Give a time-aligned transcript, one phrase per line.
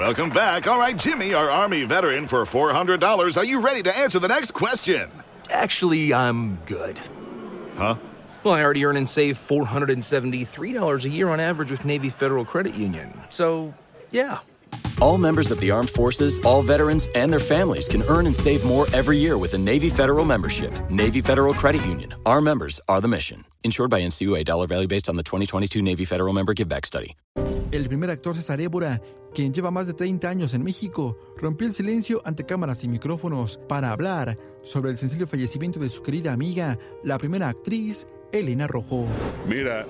[0.00, 0.66] Welcome back.
[0.66, 3.36] All right, Jimmy, our Army veteran for $400.
[3.36, 5.10] Are you ready to answer the next question?
[5.50, 6.98] Actually, I'm good.
[7.76, 7.96] Huh?
[8.42, 12.74] Well, I already earn and save $473 a year on average with Navy Federal Credit
[12.74, 13.12] Union.
[13.28, 13.74] So,
[14.10, 14.38] yeah.
[15.00, 18.64] All members of the armed forces, all veterans, and their families can earn and save
[18.64, 20.72] more every year with a Navy Federal membership.
[20.90, 22.14] Navy Federal Credit Union.
[22.26, 23.44] Our members are the mission.
[23.64, 24.44] Insured by NCUA.
[24.44, 27.16] Dollar value based on the 2022 Navy Federal Member Give Back Study.
[27.72, 29.00] El primer actor César Évora,
[29.32, 33.60] quien lleva más de 30 años en México, rompió el silencio ante cámaras y micrófonos
[33.68, 39.06] para hablar sobre el sencillo fallecimiento de su querida amiga, la primera actriz, Elena Rojo.
[39.48, 39.86] Mira,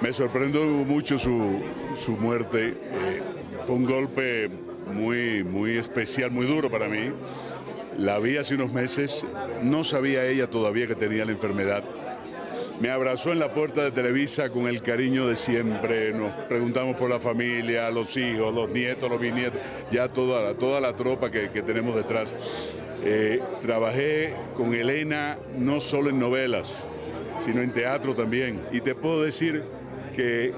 [0.00, 1.60] me sorprendió mucho su,
[2.04, 2.68] su muerte.
[2.68, 3.22] Eh,
[3.66, 4.50] fue un golpe
[4.92, 7.10] muy, muy especial, muy duro para mí.
[7.98, 9.26] La vi hace unos meses,
[9.62, 11.82] no sabía ella todavía que tenía la enfermedad.
[12.80, 16.12] Me abrazó en la puerta de Televisa con el cariño de siempre.
[16.14, 20.80] Nos preguntamos por la familia, los hijos, los nietos, los bisnietos, ya toda, la- toda
[20.80, 22.34] la tropa que, tenemos detrás.
[23.04, 26.82] Eh, trabajé con Elena no solo en novelas,
[27.40, 28.60] sino en teatro también.
[28.72, 29.62] Y te puedo decir
[30.16, 30.54] que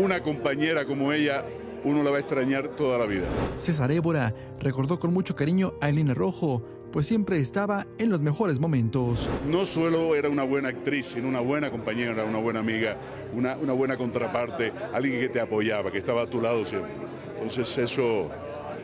[0.00, 1.44] una compañera como ella,
[1.84, 3.26] uno la va a extrañar toda la vida.
[3.54, 8.58] César Évora recordó con mucho cariño a Elena Rojo, pues siempre estaba en los mejores
[8.58, 9.28] momentos.
[9.46, 12.96] No solo era una buena actriz, sino una buena compañera, una buena amiga,
[13.34, 16.92] una, una buena contraparte, alguien que te apoyaba, que estaba a tu lado siempre.
[17.34, 18.30] Entonces eso,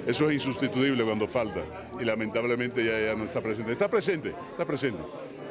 [0.07, 1.61] eso es insustituible cuando falta
[1.99, 3.73] y lamentablemente ya, ya no está presente.
[3.73, 5.01] Está presente, está presente.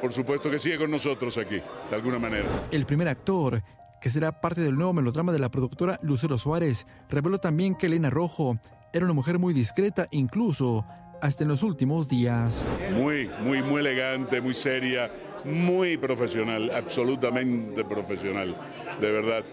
[0.00, 1.56] Por supuesto que sigue con nosotros aquí,
[1.90, 2.46] de alguna manera.
[2.70, 3.62] El primer actor,
[4.00, 8.10] que será parte del nuevo melodrama de la productora Lucero Suárez, reveló también que Elena
[8.10, 8.58] Rojo
[8.92, 10.84] era una mujer muy discreta, incluso
[11.20, 12.64] hasta en los últimos días.
[12.92, 15.10] Muy, muy, muy elegante, muy seria,
[15.44, 18.56] muy profesional, absolutamente profesional,
[19.00, 19.44] de verdad.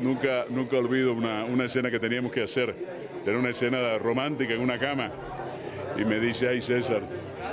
[0.00, 2.74] Nunca, nunca olvido una, una escena que teníamos que hacer.
[3.24, 5.12] Era una escena romántica en una cama.
[5.98, 7.02] Y me dice, ay César,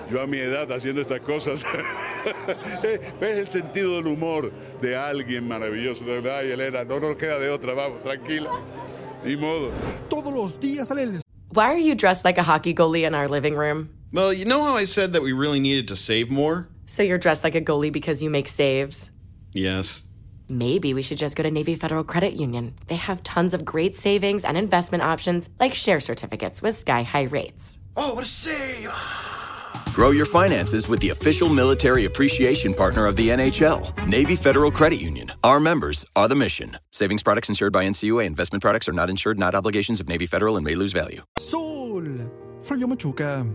[0.10, 1.66] yo a mi edad haciendo estas cosas,
[2.84, 4.52] eh, ves el sentido del humor
[4.82, 6.06] de alguien maravilloso.
[6.32, 8.52] Ay, Elena, no nos queda de otra, vamos, tranquila.
[9.24, 9.72] Ni modo.
[10.10, 13.28] Todos los días sale el Why are you dressed like a hockey goalie in our
[13.28, 13.90] living room?
[14.14, 16.70] Well, you know how I said that we really needed to save more?
[16.86, 19.12] So you're dressed like a goalie because you make saves?
[19.52, 20.04] Yes.
[20.48, 22.74] Maybe we should just go to Navy Federal Credit Union.
[22.88, 27.24] They have tons of great savings and investment options, like share certificates with sky high
[27.24, 27.78] rates.
[28.02, 28.90] Oh, what a save!
[29.94, 35.02] Grow your finances with the official military appreciation partner of the NHL, Navy Federal Credit
[35.02, 35.34] Union.
[35.44, 36.78] Our members are the mission.
[36.92, 38.26] Savings products insured by NCUA.
[38.26, 41.24] Investment products are not insured, not obligations of Navy Federal and may lose value.
[41.40, 42.06] Sol.
[42.62, 43.46] Flavio Machuca.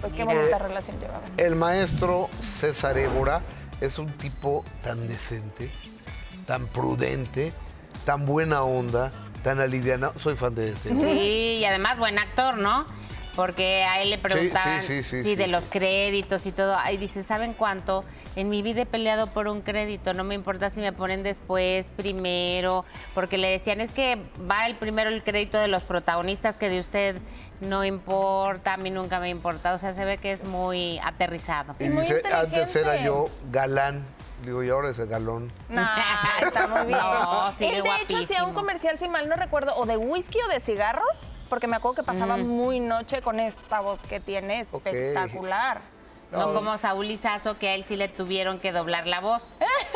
[0.00, 1.30] Pues qué bonita relación llevaban.
[1.36, 3.40] El maestro César Évora
[3.80, 5.70] es un tipo tan decente,
[6.44, 7.52] tan prudente,
[8.04, 10.12] tan buena onda, tan aliviana.
[10.16, 10.90] Soy fan de ese.
[10.90, 12.86] Sí, y además buen actor, ¿no?
[13.36, 15.36] Porque a él le preguntaban sí, sí, sí, sí.
[15.36, 16.76] de los créditos y todo.
[16.76, 18.04] Ahí dice, ¿saben cuánto?
[18.36, 21.86] En mi vida he peleado por un crédito, no me importa si me ponen después,
[21.96, 22.84] primero,
[23.14, 24.18] porque le decían, es que
[24.50, 27.16] va el primero el crédito de los protagonistas que de usted
[27.60, 29.74] no importa, a mí nunca me importa.
[29.74, 31.76] O sea, se ve que es muy aterrizado.
[31.78, 34.04] Y dice, antes era yo galán.
[34.44, 35.52] Digo, y ahora es el galón.
[35.68, 35.86] Nah,
[36.42, 36.98] está muy bien.
[36.98, 40.38] No, sigue Él, de hecho, hacía un comercial, si mal no recuerdo, o de whisky
[40.46, 41.18] o de cigarros,
[41.48, 42.46] porque me acuerdo que pasaba Mm.
[42.46, 45.80] muy noche con esta voz que tiene espectacular.
[46.32, 49.42] No como Saúl Lizazo, que a él sí le tuvieron que doblar la voz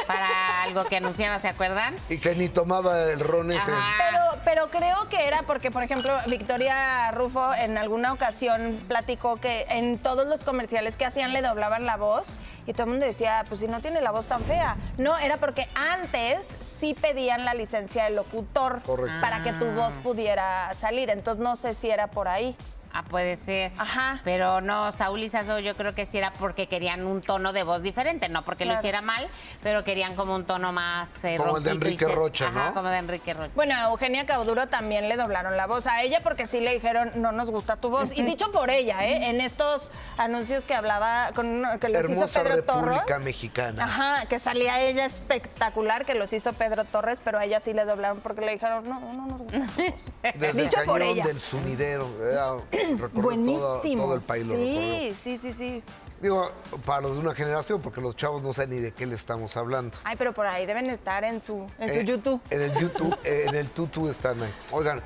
[0.09, 1.95] para algo que anunciaba, ¿se acuerdan?
[2.09, 3.71] Y que ni tomaba el ron ese.
[3.71, 9.67] Pero, pero creo que era porque, por ejemplo, Victoria Rufo en alguna ocasión platicó que
[9.69, 13.45] en todos los comerciales que hacían le doblaban la voz y todo el mundo decía,
[13.49, 14.77] pues si no tiene la voz tan fea.
[14.97, 19.21] No, era porque antes sí pedían la licencia de locutor Correcto.
[19.21, 21.11] para que tu voz pudiera salir.
[21.11, 22.57] Entonces no sé si era por ahí.
[22.97, 23.73] Ah, puede ser.
[23.77, 24.21] Ajá.
[24.23, 27.83] Pero no, Saúl Lizazo yo creo que sí era porque querían un tono de voz
[27.83, 29.27] diferente, no porque lo hiciera mal,
[29.65, 32.75] pero querían como un tono más eh, Como el de y Enrique Rocha, Ajá, ¿no?
[32.75, 33.51] como de Enrique Rocha.
[33.57, 37.11] Bueno, a Eugenia Cauduro también le doblaron la voz a ella porque sí le dijeron,
[37.17, 38.17] no nos gusta tu voz.
[38.17, 39.29] Y dicho por ella, ¿eh?
[39.29, 42.85] En estos anuncios que hablaba, con, que los hizo Hermosa Pedro Torres.
[42.99, 43.85] República Mexicana.
[43.85, 47.85] Ajá, que salía ella espectacular, que los hizo Pedro Torres, pero a ella sí le
[47.87, 50.13] doblaron porque le dijeron, no, no nos gusta tu voz.
[50.23, 51.27] Desde Dicho el por cañón ella.
[51.27, 52.09] del sumidero.
[52.23, 52.53] Era,
[52.99, 53.59] recorrió Buenísimo.
[53.61, 54.47] todo, todo el país.
[54.47, 55.83] Lo sí, sí, sí, sí.
[56.21, 56.51] Digo,
[56.87, 59.57] para los de una generación, porque los chavos no saben ni de qué le estamos
[59.57, 59.99] hablando.
[60.05, 62.41] Ay, pero por ahí deben estar en su, en su Eh, YouTube.
[62.51, 64.51] En el YouTube, eh, en el tutu están ahí.
[64.71, 65.01] Oigan,